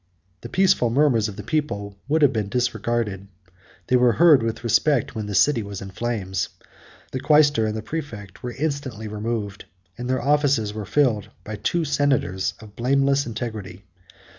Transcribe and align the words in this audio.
The 0.41 0.49
peaceful 0.49 0.89
murmurs 0.89 1.27
of 1.27 1.35
the 1.35 1.43
people 1.43 1.95
would 2.07 2.23
have 2.23 2.33
been 2.33 2.49
disregarded: 2.49 3.27
they 3.85 3.95
were 3.97 4.13
heard 4.13 4.41
with 4.41 4.63
respect 4.63 5.13
when 5.13 5.27
the 5.27 5.35
city 5.35 5.61
was 5.61 5.79
in 5.79 5.91
flames; 5.91 6.49
the 7.11 7.19
quaestor, 7.19 7.67
and 7.67 7.77
the 7.77 7.83
præfect, 7.83 8.41
were 8.41 8.53
instantly 8.53 9.07
removed, 9.07 9.65
and 9.99 10.09
their 10.09 10.19
offices 10.19 10.73
were 10.73 10.87
filled 10.87 11.29
by 11.43 11.55
two 11.55 11.85
senators 11.85 12.55
of 12.59 12.75
blameless 12.75 13.27
integrity. 13.27 13.85